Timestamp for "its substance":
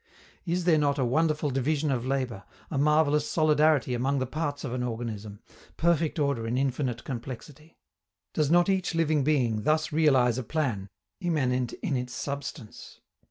11.95-12.99